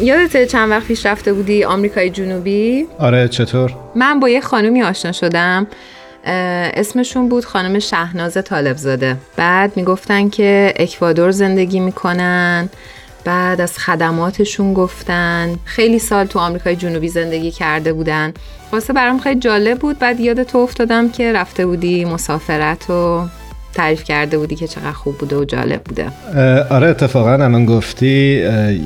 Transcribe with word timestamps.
یادت 0.00 0.44
چند 0.44 0.70
وقت 0.70 0.86
پیش 0.86 1.06
رفته 1.06 1.32
بودی 1.32 1.64
آمریکای 1.64 2.10
جنوبی؟ 2.10 2.86
آره 2.98 3.28
چطور؟ 3.28 3.74
من 3.94 4.20
با 4.20 4.28
یه 4.28 4.40
خانومی 4.40 4.82
آشنا 4.82 5.12
شدم. 5.12 5.66
اسمشون 6.24 7.28
بود 7.28 7.44
خانم 7.44 7.78
شهناز 7.78 8.38
طالبزاده. 8.44 9.16
بعد 9.36 9.76
می‌گفتن 9.76 10.28
که 10.28 10.74
اکوادور 10.76 11.30
زندگی 11.30 11.80
می‌کنن. 11.80 12.68
بعد 13.24 13.60
از 13.60 13.78
خدماتشون 13.78 14.74
گفتن. 14.74 15.56
خیلی 15.64 15.98
سال 15.98 16.26
تو 16.26 16.38
آمریکای 16.38 16.76
جنوبی 16.76 17.08
زندگی 17.08 17.50
کرده 17.50 17.92
بودن. 17.92 18.34
واسه 18.72 18.92
برام 18.92 19.18
خیلی 19.18 19.40
جالب 19.40 19.78
بود. 19.78 19.98
بعد 19.98 20.20
یاد 20.20 20.42
تو 20.42 20.58
افتادم 20.58 21.08
که 21.08 21.32
رفته 21.32 21.66
بودی 21.66 22.04
مسافرت 22.04 22.90
و 22.90 23.22
تعریف 23.74 24.04
کرده 24.04 24.38
بودی 24.38 24.56
که 24.56 24.68
چقدر 24.68 24.92
خوب 24.92 25.18
بوده 25.18 25.36
و 25.36 25.44
جالب 25.44 25.82
بوده. 25.82 26.06
آره 26.70 26.88
اتفاقا 26.88 27.32
الان 27.32 27.66
گفتی 27.66 28.06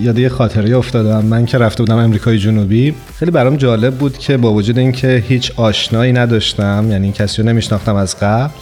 یاد 0.03 0.19
یه 0.19 0.29
خاطره 0.29 0.77
افتادم. 0.77 1.25
من 1.25 1.47
که 1.47 1.59
رفته 1.59 1.83
بودم 1.83 1.97
امریکای 1.97 2.39
جنوبی. 2.39 2.95
خیلی 3.19 3.31
برام 3.31 3.57
جالب 3.57 3.95
بود 3.95 4.19
که 4.19 4.37
با 4.37 4.53
وجود 4.53 4.79
اینکه 4.79 5.25
هیچ 5.29 5.53
آشنایی 5.57 6.13
نداشتم 6.13 6.87
یعنی 6.91 7.13
کسی 7.13 7.43
رو 7.43 7.49
نمیشناختم 7.49 7.95
از 7.95 8.17
قبل 8.21 8.53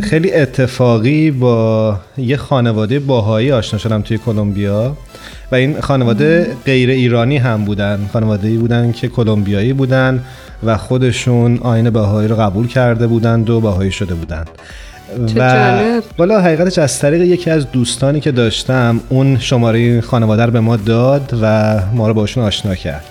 خیلی 0.00 0.32
اتفاقی 0.32 1.30
با 1.30 1.96
یه 2.18 2.36
خانواده 2.36 2.98
باهایی 2.98 3.52
آشنا 3.52 3.78
شدم 3.78 4.02
توی 4.02 4.18
کلمبیا. 4.18 4.96
و 5.52 5.54
این 5.54 5.80
خانواده 5.80 6.56
غیر 6.64 6.90
ایرانی 6.90 7.36
هم 7.36 7.64
بودن. 7.64 8.08
خانواده 8.12 8.48
ای 8.48 8.56
بودن 8.56 8.92
که 8.92 9.08
کلمبیایی 9.08 9.72
بودن 9.72 10.24
و 10.62 10.76
خودشون 10.76 11.58
آین 11.58 11.90
باهایی 11.90 12.28
رو 12.28 12.36
قبول 12.36 12.66
کرده 12.66 13.06
بودند 13.06 13.50
و 13.50 13.60
باهایی 13.60 13.92
شده 13.92 14.14
بودند. 14.14 14.48
و 15.36 16.02
بالا 16.16 16.40
حقیقتش 16.40 16.78
از 16.78 16.98
طریق 16.98 17.20
یکی 17.22 17.50
از 17.50 17.70
دوستانی 17.70 18.20
که 18.20 18.32
داشتم 18.32 19.00
اون 19.08 19.38
شماره 19.38 20.00
خانواده 20.00 20.44
رو 20.44 20.50
به 20.50 20.60
ما 20.60 20.76
داد 20.76 21.34
و 21.42 21.78
ما 21.94 22.08
رو 22.08 22.14
باشون 22.14 22.44
آشنا 22.44 22.74
کرد. 22.74 23.04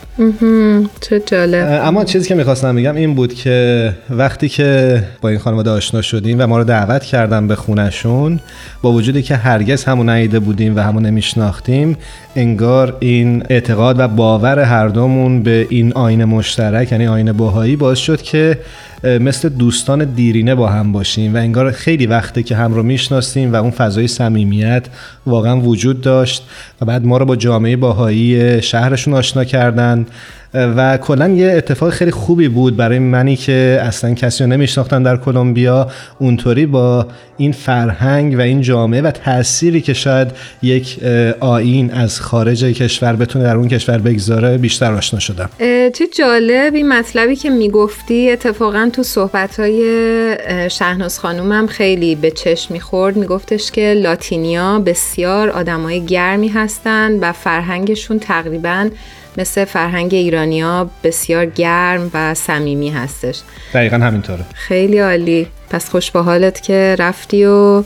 چه 1.02 1.20
جالب. 1.26 1.82
اما 1.84 2.04
چیزی 2.04 2.28
که 2.30 2.36
می‌خواستم 2.36 2.76
بگم 2.76 2.96
این 2.96 3.16
بود 3.16 3.34
که 3.34 3.92
وقتی 4.10 4.50
که 4.50 5.04
با 5.22 5.30
این 5.30 5.40
خانواده 5.40 5.70
آشنا 5.70 6.02
شدیم 6.02 6.40
و 6.40 6.48
ما 6.48 6.58
رو 6.58 6.64
دعوت 6.64 7.04
کردم 7.04 7.48
به 7.48 7.56
خونشون 7.56 8.40
با 8.82 8.92
وجودی 8.92 9.22
که 9.22 9.36
هرگز 9.36 9.84
همون 9.84 10.10
نیده 10.10 10.40
بودیم 10.40 10.76
و 10.76 10.80
همون 10.80 11.06
نمیشناختیم 11.06 11.98
انگار 12.36 12.98
این 13.00 13.44
اعتقاد 13.50 14.00
و 14.00 14.08
باور 14.08 14.60
هر 14.60 14.88
دومون 14.88 15.44
به 15.44 15.68
این 15.70 15.94
آین 15.94 16.26
مشترک 16.26 16.92
یعنی 16.92 17.08
آین 17.08 17.32
باهایی 17.32 17.76
باعث 17.76 17.98
شد 17.98 18.22
که 18.22 18.60
مثل 19.04 19.50
دوستان 19.50 20.06
دیرینه 20.06 20.56
با 20.56 20.68
هم 20.68 20.92
باشیم 20.92 21.34
و 21.34 21.38
انگار 21.38 21.72
خیلی 21.72 22.06
وقته 22.06 22.44
که 22.44 22.56
هم 22.56 22.74
رو 22.74 22.84
می‌شناسیم 22.84 23.54
و 23.54 23.56
اون 23.56 23.72
فضای 23.72 24.08
صمیمیت 24.08 24.86
واقعا 25.26 25.60
وجود 25.60 26.02
داشت 26.02 26.44
و 26.82 26.86
بعد 26.86 27.06
ما 27.06 27.18
رو 27.18 27.26
با 27.26 27.36
جامعه 27.36 27.76
باهایی 27.76 28.62
شهرشون 28.62 29.14
آشنا 29.14 29.44
کردن. 29.44 30.06
و 30.54 30.98
کلا 30.98 31.28
یه 31.28 31.52
اتفاق 31.52 31.90
خیلی 31.90 32.12
خوبی 32.12 32.48
بود 32.48 32.76
برای 32.76 33.00
منی 33.00 33.36
که 33.36 33.80
اصلا 33.84 34.14
کسی 34.14 34.44
رو 34.44 34.50
نمیشناختن 34.50 35.04
در 35.04 35.18
کلمبیا. 35.18 35.88
اونطوری 36.20 36.66
با 36.66 37.08
این 37.38 37.52
فرهنگ 37.52 38.38
و 38.38 38.42
این 38.42 38.62
جامعه 38.62 39.02
و 39.02 39.12
تأثیری 39.12 39.82
که 39.82 39.94
شاید 39.94 40.28
یک 40.62 41.00
آین 41.40 41.92
از 41.92 42.22
خارج 42.22 42.64
کشور 42.64 43.16
بتونه 43.16 43.46
در 43.46 43.56
اون 43.56 43.68
کشور 43.68 43.98
بگذاره 43.98 44.58
بیشتر 44.58 44.94
آشنا 44.94 45.20
شدم. 45.20 45.50
چه 45.94 46.08
جالب. 46.18 46.76
این 46.76 46.88
مطلبی 46.88 47.36
که 47.36 47.50
می‌گفتی 47.50 48.32
اتفاقا 48.32 48.90
تو 48.94 49.04
صحبتهای 49.04 49.82
شهناز 50.70 51.20
خانومم 51.20 51.68
خیلی 51.68 52.16
به 52.16 52.32
چشم 52.32 52.74
می‌خورد. 52.74 53.18
میگفتش 53.18 53.72
که 53.72 53.94
لاتینیا 53.94 54.80
بسیار 54.80 55.50
آدمای 55.50 56.06
گرمی 56.06 56.48
هستن 56.48 57.20
و 57.20 57.32
فرهنگشون 57.32 58.20
تقریبا 58.20 58.90
مثل 59.38 59.66
فرهنگ 59.66 60.14
ایرانیا 60.14 60.90
بسیار 61.04 61.46
گرم 61.46 62.12
و 62.14 62.34
صمیمی 62.34 62.90
هستش. 62.90 63.42
دقیقا 63.74 63.98
همینطوره. 63.98 64.46
خیلی 64.54 65.00
عالی. 65.00 65.48
پس 65.70 65.90
خوش 65.90 66.12
به 66.12 66.22
حالت 66.22 66.64
که 66.64 66.96
رفتی 67.00 67.46
و 67.46 67.84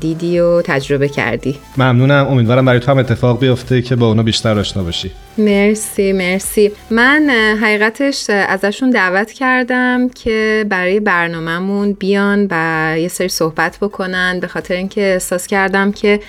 دیدی 0.00 0.40
و 0.40 0.62
تجربه 0.62 1.08
کردی. 1.08 1.58
ممنونم. 1.76 2.26
امیدوارم 2.26 2.64
برای 2.64 2.80
تو 2.80 2.90
هم 2.90 2.98
اتفاق 2.98 3.40
بیفته 3.40 3.82
که 3.82 3.96
با 3.96 4.06
اونا 4.06 4.22
بیشتر 4.22 4.58
آشنا 4.58 4.82
باشی. 4.82 5.10
مرسی 5.38 6.12
مرسی. 6.12 6.72
من 6.90 7.30
حقیقتش 7.62 8.30
ازشون 8.30 8.90
دعوت 8.90 9.32
کردم 9.32 10.08
که 10.08 10.66
برای 10.68 11.00
برنامهمون 11.00 11.92
بیان 11.92 12.48
و 12.50 12.94
یه 12.98 13.08
سری 13.08 13.28
صحبت 13.28 13.78
بکنن. 13.80 14.40
به 14.40 14.46
خاطر 14.46 14.74
اینکه 14.74 15.00
احساس 15.00 15.46
کردم 15.46 15.92
که 15.92 16.20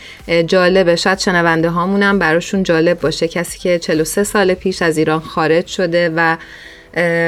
جالبه. 0.47 0.95
شاید 0.95 1.19
شنونده 1.19 1.69
هامونم 1.69 2.19
براشون 2.19 2.63
جالب 2.63 2.99
باشه. 2.99 3.27
کسی 3.27 3.59
که 3.59 3.79
43 3.79 4.23
سال 4.23 4.53
پیش 4.53 4.81
از 4.81 4.97
ایران 4.97 5.19
خارج 5.19 5.67
شده 5.67 6.11
و 6.15 6.37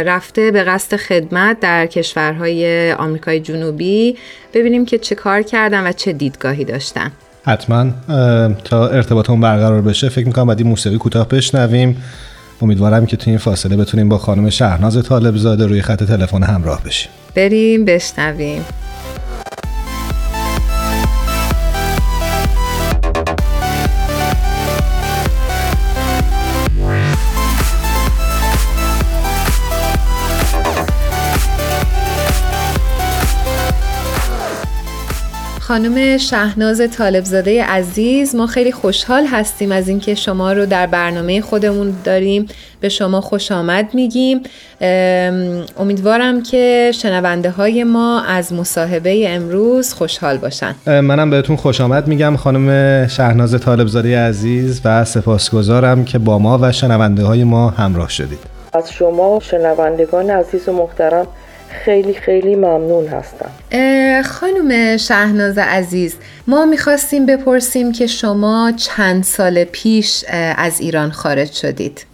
رفته 0.06 0.52
به 0.52 0.64
قصد 0.64 0.96
خدمت 0.96 1.60
در 1.60 1.86
کشورهای 1.86 2.92
آمریکای 2.92 3.40
جنوبی. 3.40 4.16
ببینیم 4.54 4.86
که 4.86 4.98
چه 4.98 5.16
کار 5.16 5.42
کردن 5.42 5.88
و 5.88 5.92
چه 5.92 6.14
دیدگاهی 6.14 6.64
داشتن. 6.64 7.12
حتما 7.46 7.86
تا 8.64 8.88
ارتباطمون 8.88 9.42
برقرار 9.42 9.82
بشه 9.82 10.10
فکر 10.10 10.28
می‌کنم 10.28 10.48
بعد 10.48 10.60
این 10.60 10.68
موسیقی 10.68 10.98
کوتاه 10.98 11.28
بشنویم. 11.28 12.04
امیدوارم 12.62 13.06
که 13.06 13.18
تو 13.18 13.30
این 13.30 13.40
فاصله 13.40 13.78
بتونیم 13.78 14.10
با 14.10 14.18
خانم 14.18 14.50
شهرناز 14.50 15.04
طالبزاده 15.04 15.66
روی 15.66 15.82
خط 15.82 16.04
تلفن 16.04 16.44
همراه 16.44 16.84
بشیم. 16.84 17.12
بریم 17.36 17.86
بشنویم. 17.86 18.66
خانم 35.70 36.18
شهناز 36.18 36.82
طالبزاده 36.98 37.64
عزیز 37.64 38.36
ما 38.36 38.48
خیلی 38.48 38.72
خوشحال 38.72 39.26
هستیم 39.26 39.72
از 39.72 39.88
اینکه 39.88 40.16
شما 40.16 40.54
رو 40.54 40.66
در 40.66 40.88
برنامه 40.88 41.42
خودمون 41.42 41.94
داریم 42.04 42.46
به 42.80 42.90
شما 42.90 43.22
خوش 43.22 43.52
آمد 43.52 43.94
میگیم. 43.94 44.42
امیدوارم 45.80 46.44
که 46.44 46.92
شنونده 46.96 47.50
های 47.50 47.84
ما 47.84 48.22
از 48.22 48.54
مصاحبه 48.54 49.30
امروز 49.30 49.94
خوشحال 49.94 50.38
باشن. 50.38 50.76
منم 50.86 51.30
بهتون 51.30 51.56
خوش 51.56 51.82
آمد 51.82 52.08
میگم 52.08 52.36
خانم 52.36 53.08
شهناز 53.08 53.60
طالبزاده 53.60 54.20
عزیز 54.20 54.82
و 54.86 55.06
سپاسگزارم 55.06 56.06
که 56.06 56.20
با 56.20 56.40
ما 56.40 56.60
و 56.62 56.72
شنونده 56.72 57.24
های 57.24 57.44
ما 57.44 57.70
همراه 57.70 58.10
شدید. 58.10 58.40
از 58.74 58.92
شما 58.92 59.40
شنوندگان 59.44 60.30
عزیز 60.30 60.70
و 60.70 60.74
محترم 60.74 61.28
خیلی 61.72 62.14
خیلی 62.14 62.56
ممنون 62.56 63.08
هستم. 63.08 63.52
خانم 64.22 64.98
شهناز 64.98 65.58
عزیز 65.58 66.16
ما 66.48 66.66
می‌خواستیم 66.66 67.26
بپرسیم 67.26 67.92
که 67.92 68.08
شما 68.08 68.72
چند 68.78 69.24
سال 69.24 69.64
پیش 69.64 70.26
از 70.58 70.82
ایران 70.82 71.12
خارج 71.12 71.52
شدید؟ 71.52 72.06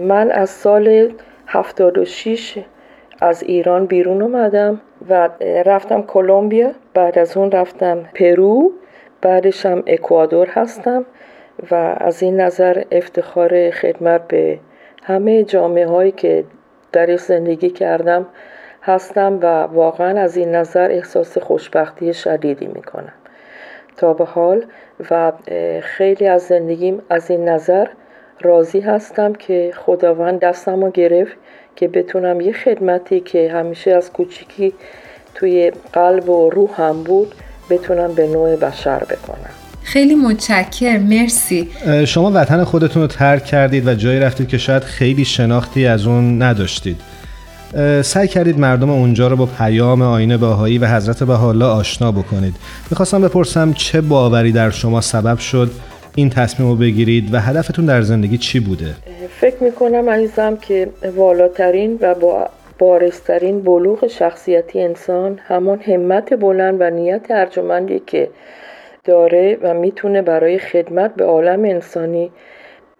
من 0.00 0.30
از 0.30 0.50
سال 0.50 1.12
76 1.46 2.58
از 3.20 3.42
ایران 3.42 3.86
بیرون 3.86 4.22
اومدم 4.22 4.80
و 5.08 5.28
رفتم 5.66 6.02
کلمبیا 6.02 6.70
بعد 6.94 7.18
از 7.18 7.36
اون 7.36 7.50
رفتم 7.50 8.02
پرو 8.14 8.72
بعدش 9.22 9.66
هم 9.66 9.82
اکوادور 9.86 10.48
هستم 10.48 11.04
و 11.70 11.74
از 12.00 12.22
این 12.22 12.40
نظر 12.40 12.82
افتخار 12.92 13.70
خدمت 13.70 14.28
به 14.28 14.58
همه 15.02 15.44
جامعه 15.44 15.86
هایی 15.86 16.12
که 16.12 16.44
در 16.92 17.16
زندگی 17.16 17.70
کردم 17.70 18.26
هستم 18.82 19.38
و 19.42 19.46
واقعا 19.62 20.20
از 20.20 20.36
این 20.36 20.54
نظر 20.54 20.90
احساس 20.90 21.38
خوشبختی 21.38 22.14
شدیدی 22.14 22.66
می‌کنم. 22.66 23.12
تا 23.96 24.12
به 24.12 24.24
حال 24.24 24.64
و 25.10 25.32
خیلی 25.82 26.26
از 26.26 26.42
زندگیم 26.42 26.98
از 27.10 27.30
این 27.30 27.48
نظر 27.48 27.86
راضی 28.40 28.80
هستم 28.80 29.32
که 29.32 29.72
خداوند 29.76 30.40
دستم 30.40 30.84
رو 30.84 30.90
گرفت 30.90 31.36
که 31.76 31.88
بتونم 31.88 32.40
یه 32.40 32.52
خدمتی 32.52 33.20
که 33.20 33.50
همیشه 33.52 33.90
از 33.90 34.12
کوچیکی 34.12 34.74
توی 35.34 35.72
قلب 35.92 36.28
و 36.28 36.50
روح 36.50 36.70
هم 36.82 37.02
بود 37.02 37.34
بتونم 37.70 38.14
به 38.14 38.26
نوع 38.26 38.56
بشر 38.56 38.98
بکنم. 38.98 39.50
خیلی 39.82 40.14
متشکر 40.14 40.98
مرسی. 40.98 41.70
شما 42.06 42.32
وطن 42.34 42.64
خودتون 42.64 43.02
رو 43.02 43.08
ترک 43.08 43.44
کردید 43.44 43.86
و 43.86 43.94
جایی 43.94 44.20
رفتید 44.20 44.48
که 44.48 44.58
شاید 44.58 44.82
خیلی 44.82 45.24
شناختی 45.24 45.86
از 45.86 46.06
اون 46.06 46.42
نداشتید. 46.42 47.00
سعی 48.02 48.28
کردید 48.28 48.58
مردم 48.58 48.90
اونجا 48.90 49.28
رو 49.28 49.36
با 49.36 49.46
پیام 49.46 50.02
آینه 50.02 50.36
باهایی 50.36 50.78
و 50.78 50.86
حضرت 50.86 51.22
بهاءالله 51.22 51.64
آشنا 51.64 52.12
بکنید 52.12 52.54
می‌خواستم 52.90 53.22
بپرسم 53.22 53.72
چه 53.72 54.00
باوری 54.00 54.52
در 54.52 54.70
شما 54.70 55.00
سبب 55.00 55.38
شد 55.38 55.70
این 56.14 56.30
تصمیم 56.30 56.68
رو 56.68 56.76
بگیرید 56.76 57.34
و 57.34 57.40
هدفتون 57.40 57.86
در 57.86 58.02
زندگی 58.02 58.38
چی 58.38 58.60
بوده؟ 58.60 58.94
فکر 59.40 59.62
می‌کنم 59.64 60.10
عزیزم 60.10 60.56
که 60.56 60.88
والاترین 61.16 61.98
و 62.00 62.14
با 62.14 62.48
بارسترین 62.78 63.62
بلوغ 63.62 64.06
شخصیتی 64.06 64.80
انسان 64.80 65.38
همان 65.48 65.80
همت 65.80 66.34
بلند 66.34 66.80
و 66.80 66.90
نیت 66.90 67.26
ارجمندی 67.30 68.02
که 68.06 68.30
داره 69.04 69.58
و 69.62 69.74
می‌تونه 69.74 70.22
برای 70.22 70.58
خدمت 70.58 71.14
به 71.14 71.24
عالم 71.24 71.64
انسانی 71.64 72.30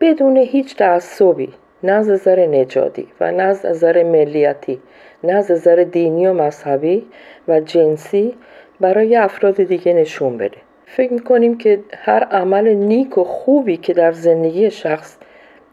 بدون 0.00 0.36
هیچ 0.36 0.76
تعصبی 0.76 1.48
نه 1.82 1.92
از 1.92 2.08
نظر 2.08 2.46
نجادی 2.46 3.08
و 3.20 3.32
نه 3.32 3.42
از 3.42 3.66
نظر 3.66 4.02
ملیتی 4.02 4.80
نه 5.24 5.32
از 5.32 5.50
نظر 5.50 5.76
دینی 5.76 6.26
و 6.26 6.32
مذهبی 6.32 7.06
و 7.48 7.60
جنسی 7.60 8.34
برای 8.80 9.16
افراد 9.16 9.62
دیگه 9.62 9.92
نشون 9.92 10.36
بده. 10.36 10.56
فکر 10.86 11.12
می‌کنیم 11.12 11.58
که 11.58 11.80
هر 11.98 12.24
عمل 12.24 12.68
نیک 12.68 13.18
و 13.18 13.24
خوبی 13.24 13.76
که 13.76 13.92
در 13.92 14.12
زندگی 14.12 14.70
شخص 14.70 15.16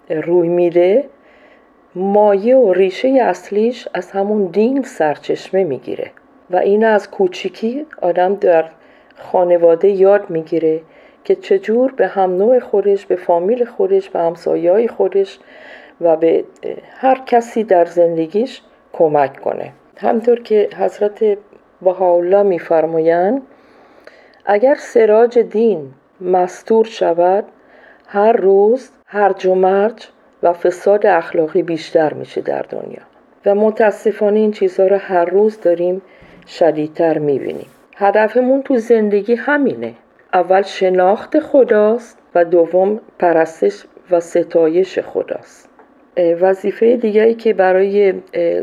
روی 0.10 0.48
میده 0.48 1.04
مایه 1.96 2.58
و 2.58 2.74
ریشه 2.74 3.08
اصلیش 3.08 3.88
از 3.94 4.12
همون 4.12 4.46
دین 4.46 4.84
سرچشمه 4.84 5.64
می‌گیره 5.64 6.12
و 6.50 6.56
این 6.56 6.86
از 6.86 7.12
کوچیکی 7.12 7.86
آدم 8.02 8.36
در 8.36 8.66
خانواده 9.16 9.88
یاد 9.88 10.30
می‌گیره 10.30 10.82
که 11.24 11.36
چجور 11.36 11.92
به 11.92 12.08
هم 12.08 12.38
نوع 12.38 12.60
خودش 12.60 13.06
به 13.06 13.16
فامیل 13.16 13.66
خودش 13.66 14.10
به 14.10 14.20
همسایه 14.20 14.88
خودش 14.88 15.40
و 16.02 16.16
به 16.16 16.44
هر 16.98 17.22
کسی 17.26 17.64
در 17.64 17.86
زندگیش 17.86 18.62
کمک 18.94 19.42
کنه. 19.42 19.74
همطور 19.98 20.40
که 20.40 20.70
حضرت 20.78 21.38
بهاءالله 21.82 22.44
میفرمایند 22.44 23.42
اگر 24.46 24.76
سراج 24.76 25.40
دین 25.40 25.94
مستور 26.22 26.86
شود 26.86 27.46
هر 28.08 28.32
روز 28.32 28.90
هر 29.08 29.34
جمرج 29.34 30.08
و 30.44 30.54
فساد 30.54 31.06
اخلاقی 31.06 31.64
بیشتر 31.64 32.14
میشه 32.14 32.42
در 32.42 32.62
دنیا. 32.62 33.02
و 33.46 33.56
متاسفانه 33.56 34.40
این 34.40 34.52
چیزها 34.52 34.88
رو 34.88 34.98
هر 34.98 35.26
روز 35.26 35.62
داریم 35.62 36.02
شدیدتر 36.48 37.18
می‌بینیم. 37.18 37.68
هدفمون 37.96 38.62
تو 38.62 38.78
زندگی 38.78 39.36
همینه. 39.36 39.94
اول 40.34 40.62
شناخت 40.62 41.40
خداست 41.40 42.18
و 42.36 42.46
دوم 42.46 43.00
پرستش 43.20 43.84
و 44.12 44.20
ستایش 44.20 45.00
خداست. 45.00 45.75
وظیفه 46.18 46.98
دیگری 46.98 47.34
که 47.34 47.54
برای 47.54 48.14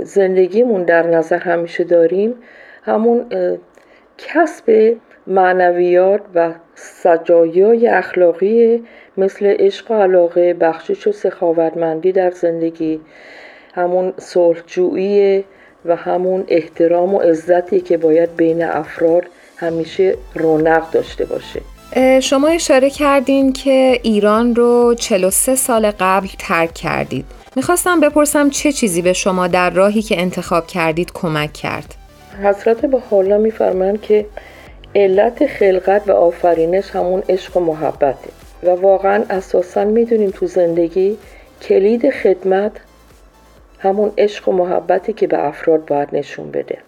زندگیمون 0.03 0.85
در 0.85 1.07
نظر 1.07 1.39
همیشه 1.39 1.85
داریم 1.85 2.35
همون 2.83 3.27
کسب 4.19 4.97
معنویات 5.27 6.21
و 6.35 6.53
سجایای 6.75 7.89
اخلاقی 7.89 8.83
مثل 9.17 9.47
عشق 9.47 9.91
و 9.91 9.95
علاقه 9.95 10.55
بخشش 10.55 11.07
و 11.07 11.13
سخاوتمندی 11.13 12.13
در 12.13 12.31
زندگی 12.31 13.01
همون 13.75 14.13
صلحجویی 14.19 15.45
و 15.85 15.97
همون 15.97 16.45
احترام 16.49 17.15
و 17.15 17.19
عزتی 17.19 17.81
که 17.81 17.97
باید 17.97 18.37
بین 18.37 18.63
افراد 18.65 19.23
همیشه 19.57 20.15
رونق 20.35 20.91
داشته 20.91 21.25
باشه. 21.25 21.61
شما 22.21 22.49
اشاره 22.49 22.91
کردین 22.91 23.53
که 23.53 24.01
ایران 24.03 24.55
رو 24.55 24.95
43 24.95 25.57
سال 25.57 25.91
قبل 25.91 26.29
ترک 26.39 26.75
کردید. 26.75 27.42
می‌خواستم 27.57 28.01
بپرسم 28.01 28.51
چه 28.51 28.73
چیزی 28.73 29.03
به 29.03 29.13
شما 29.13 29.47
در 29.47 29.71
راهی 29.71 30.03
که 30.03 30.21
انتخاب 30.21 30.67
کردید 30.67 31.11
کمک 31.15 31.53
کرد؟ 31.53 31.95
حضرت 32.43 32.87
با 32.87 32.99
حالا 33.11 33.39
میفرمایند 33.39 34.03
که 34.03 34.27
علت 34.95 35.47
خلقت 35.47 36.09
و 36.09 36.13
آفرینش 36.13 36.91
همون 36.91 37.23
عشق 37.29 37.57
و 37.57 37.61
محبته 37.61 38.31
و 38.63 38.71
واقعا 38.71 39.25
اساسا 39.31 39.85
می‌دونیم 39.85 40.31
تو 40.31 40.47
زندگی 40.47 41.19
کلید 41.63 42.11
خدمت 42.11 42.73
همون 43.79 44.13
عشق 44.19 44.49
و 44.49 44.53
محبتی 44.53 45.13
که 45.13 45.27
به 45.27 45.47
افراد 45.47 45.87
باید 45.87 46.09
نشون 46.13 46.51
بده. 46.51 46.79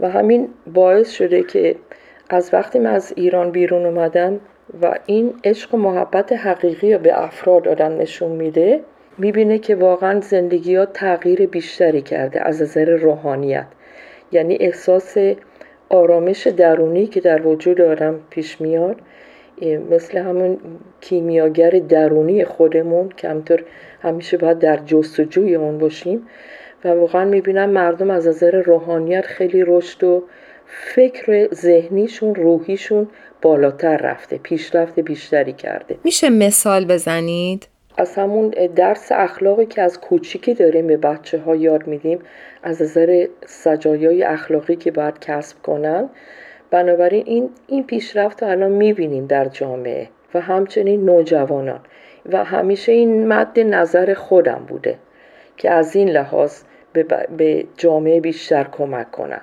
و 0.00 0.10
همین 0.10 0.48
باعث 0.74 1.10
شده 1.10 1.42
که 1.42 1.76
از 2.30 2.50
وقتی 2.52 2.78
من 2.78 2.90
از 2.90 3.12
ایران 3.16 3.50
بیرون 3.50 3.86
اومدم 3.86 4.40
و 4.82 4.94
این 5.06 5.34
عشق 5.44 5.74
و 5.74 5.78
محبت 5.78 6.32
حقیقی 6.32 6.92
رو 6.92 6.98
به 6.98 7.22
افراد 7.22 7.68
آدم 7.68 7.98
نشون 7.98 8.30
میده 8.30 8.80
می‌بینه 9.18 9.58
که 9.58 9.74
واقعا 9.74 10.20
زندگی 10.20 10.74
ها 10.76 10.86
تغییر 10.86 11.46
بیشتری 11.46 12.02
کرده 12.02 12.46
از 12.46 12.62
نظر 12.62 12.84
روحانیت. 12.84 13.66
یعنی 14.32 14.56
احساس 14.60 15.16
آرامش 15.88 16.46
درونی 16.46 17.06
که 17.06 17.20
در 17.20 17.46
وجود 17.46 17.80
آدم 17.80 18.20
پیش 18.30 18.60
میاد 18.60 18.96
مثل 19.90 20.18
همون 20.18 20.58
کیمیاگر 21.00 21.70
درونی 21.70 22.44
خودمون 22.44 23.08
که 23.16 23.28
همطور 23.28 23.64
همیشه 24.02 24.36
باید 24.36 24.58
در 24.58 24.76
جستجوی 24.76 25.54
اون 25.54 25.78
باشیم. 25.78 26.26
و 26.84 26.88
واقعا 26.88 27.24
می‌بینم 27.24 27.70
مردم 27.70 28.10
از 28.10 28.26
نظر 28.26 28.50
روحانیت 28.50 29.26
خیلی 29.26 29.64
رشد 29.66 30.04
و 30.04 30.24
فکر 30.66 31.54
ذهنیشون 31.54 32.34
روحیشون 32.34 33.08
بالاتر 33.42 33.96
رفته 33.96 34.38
پیشرفت 34.38 35.00
بیشتری 35.00 35.52
کرده. 35.52 35.96
میشه 36.04 36.30
مثال 36.30 36.84
بزنید؟ 36.84 37.68
از 37.98 38.14
همون 38.14 38.48
درس 38.76 39.12
اخلاقی 39.12 39.66
که 39.66 39.82
از 39.82 40.00
کوچیکی 40.00 40.54
داریم 40.54 40.86
به 40.86 40.96
بچه 40.96 41.38
ها 41.38 41.56
یاد 41.56 41.86
میدیم 41.86 42.18
از 42.62 42.82
نظر 42.82 43.26
سجایای 43.46 44.22
اخلاقی 44.22 44.76
که 44.76 44.90
باید 44.90 45.18
کسب 45.18 45.62
کنن. 45.62 46.08
بنابراین 46.70 47.22
این, 47.26 47.50
این 47.66 47.84
پیشرفت 47.86 48.42
رو 48.42 48.48
الان 48.48 48.72
می‌بینیم 48.72 49.26
در 49.26 49.44
جامعه 49.44 50.08
و 50.34 50.40
همچنین 50.40 51.04
نوجوانان. 51.04 51.80
و 52.32 52.44
همیشه 52.44 52.92
این 52.92 53.28
مد 53.28 53.60
نظر 53.60 54.14
خودم 54.14 54.64
بوده 54.68 54.98
که 55.56 55.70
از 55.70 55.96
این 55.96 56.08
لحاظ 56.08 56.62
به, 56.92 57.02
به 57.36 57.64
جامعه 57.76 58.20
بیشتر 58.20 58.64
کمک 58.64 59.10
کنم. 59.10 59.42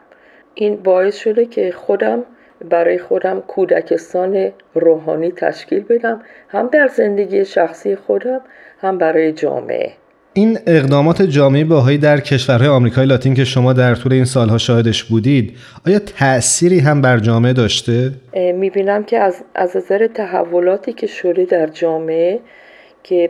این 0.54 0.76
باعث 0.76 1.16
شده 1.18 1.46
که 1.46 1.72
خودم 1.72 2.24
برای 2.70 2.98
خودم 2.98 3.40
کودکستان 3.40 4.52
روحانی 4.74 5.32
تشکیل 5.32 5.84
بدم 5.84 6.22
هم 6.50 6.68
در 6.68 6.88
زندگی 6.88 7.46
شخصی 7.46 7.96
خودم 7.96 8.42
هم 8.82 8.98
برای 8.98 9.32
جامعه 9.32 9.92
این 10.34 10.58
اقدامات 10.68 11.22
جامعه 11.22 11.64
باهایی 11.64 11.98
در 11.98 12.20
کشورهای 12.20 12.68
آمریکای 12.68 13.06
لاتین 13.06 13.34
که 13.34 13.46
شما 13.46 13.74
در 13.74 13.96
طول 13.96 14.14
این 14.14 14.26
سالها 14.26 14.58
شاهدش 14.58 15.04
بودید 15.04 15.58
آیا 15.88 16.00
تأثیری 16.00 16.80
هم 16.80 17.02
بر 17.02 17.18
جامعه 17.20 17.54
داشته؟ 17.54 18.12
می‌بینم 18.34 19.04
که 19.04 19.20
از, 19.20 19.44
از 19.56 19.78
نظر 19.78 20.08
تحولاتی 20.08 20.94
که 20.94 21.08
شده 21.08 21.46
در 21.46 21.68
جامعه 21.68 22.40
که 23.04 23.30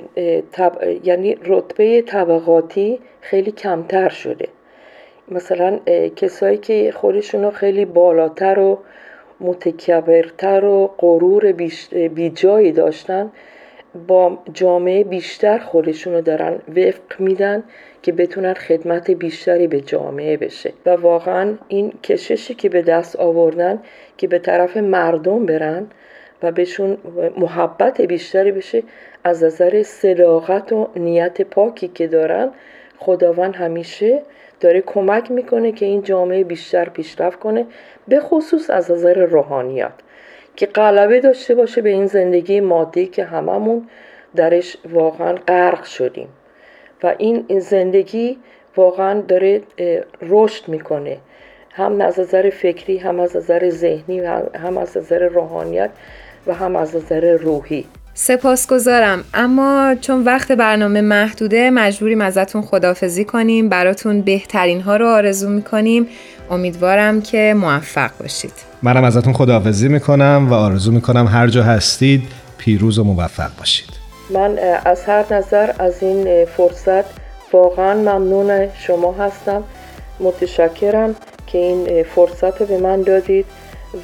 یعنی 1.04 1.38
رتبه 1.46 2.02
طبقاتی 2.02 3.00
خیلی 3.22 3.52
کمتر 3.52 4.10
شده 4.10 4.48
مثلا 5.32 5.80
کسایی 6.16 6.58
که 6.58 6.94
خودشون 6.96 7.52
خیلی 7.52 7.86
بالاتر 7.86 8.60
و 8.60 8.80
متکبرتر 9.40 10.66
و 10.66 10.88
غرور 10.98 11.52
بیجایی 12.16 12.72
داشتن 12.72 13.32
با 14.08 14.38
جامعه 14.54 15.04
بیشتر 15.04 15.58
خودشونو 15.58 16.22
دارن 16.22 16.60
وفق 16.76 17.20
میدن 17.20 17.64
که 18.02 18.12
بتونن 18.12 18.54
خدمت 18.54 19.12
بیشتری 19.12 19.68
به 19.68 19.82
جامعه 19.82 20.38
بشه. 20.38 20.74
و 20.86 20.90
واقعا 20.90 21.54
این 21.68 21.94
کششی 22.04 22.56
که 22.56 22.70
به 22.70 22.82
دست 22.82 23.16
آوردن 23.16 23.80
که 24.18 24.28
به 24.28 24.40
طرف 24.40 24.78
مردم 24.78 25.46
برن 25.46 25.88
و 26.44 26.52
بهشون 26.52 26.98
محبت 27.38 28.02
بیشتری 28.02 28.52
بشه 28.52 28.84
از 29.24 29.44
نظر 29.44 29.84
صداقت 29.84 30.72
و 30.72 30.88
نیت 30.96 31.42
پاکی 31.42 31.88
که 31.88 32.08
دارن 32.08 32.52
خداوند 32.98 33.56
همیشه 33.56 34.22
داره 34.60 34.82
کمک 34.82 35.32
می‌کنه 35.32 35.72
که 35.72 35.86
این 35.86 36.02
جامعه 36.02 36.44
بیشتر 36.44 36.90
پیشرفت 36.90 37.40
کنه 37.40 37.66
به 38.08 38.20
خصوص 38.20 38.70
از 38.70 38.92
نظر 38.92 39.26
روحانیت 39.26 39.94
که 40.56 40.66
غلبه 40.66 41.20
داشته 41.20 41.56
باشه 41.56 41.82
به 41.82 41.90
این 41.90 42.06
زندگی 42.06 42.60
مادی 42.60 43.08
که 43.08 43.24
هممون 43.24 43.88
درش 44.36 44.78
واقعا 44.94 45.36
غرق 45.48 45.84
شدیم. 45.84 46.28
و 47.04 47.16
این 47.18 47.60
زندگی 47.60 48.38
واقعا 48.78 49.22
داره 49.22 49.62
رشد 50.22 50.68
می‌کنه. 50.68 51.18
هم 51.72 52.02
از 52.02 52.20
نظر 52.20 52.50
فکری 52.50 52.98
هم 52.98 53.20
از 53.20 53.36
نظر 53.36 53.70
ذهنی 53.70 54.20
هم 54.56 54.78
از 54.78 54.98
نظر 54.98 55.28
روحانیت 55.28 55.90
و 56.48 56.54
هم 56.54 56.76
از 56.76 56.96
نظر 56.96 57.38
روحی. 57.38 57.86
سپاسگزارم. 58.18 59.24
اما 59.34 59.96
چون 60.02 60.24
وقت 60.24 60.52
برنامه 60.52 61.02
محدوده 61.02 61.70
مجبوریم 61.70 62.22
ازتون 62.22 62.62
خدافزی 62.62 63.26
کنیم 63.26 63.70
براتون 63.70 64.22
بهترین 64.22 64.82
ها 64.82 64.98
رو 64.98 65.08
آرزو 65.08 65.50
می‌کنیم. 65.50 66.08
امیدوارم 66.52 67.22
که 67.22 67.54
موفق 67.58 68.12
باشید. 68.20 68.54
منم 68.84 69.04
ازتون 69.04 69.34
خداحافظی 69.34 69.88
می‌کنم 69.88 70.48
و 70.50 70.54
آرزو 70.54 70.92
می‌کنم 70.92 71.28
هر 71.28 71.48
جا 71.48 71.64
هستید 71.64 72.24
پیروز 72.58 73.00
و 73.00 73.04
موفق 73.04 73.50
باشید. 73.58 73.90
من 74.30 74.58
از 74.86 75.04
هر 75.04 75.34
نظر 75.34 75.72
از 75.80 76.04
این 76.04 76.46
فرصت 76.46 77.06
واقعا 77.54 77.94
ممنون 77.94 78.68
شما 78.88 79.12
هستم. 79.14 79.64
متشکرم 80.20 81.16
که 81.48 81.58
این 81.58 82.04
فرصت 82.04 82.64
به 82.64 82.78
من 82.78 83.02
دادید 83.02 83.46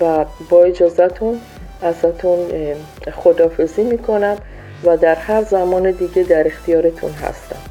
و 0.01 0.25
با 0.49 0.63
اجازتون 0.63 1.39
ازتون 1.81 2.37
خدافزی 3.13 3.83
می‌کنم 3.83 4.37
و 4.85 4.97
در 4.97 5.15
هر 5.15 5.43
زمان 5.43 5.91
دیگه 5.91 6.23
در 6.23 6.47
اختیارتون 6.47 7.11
هستم. 7.11 7.70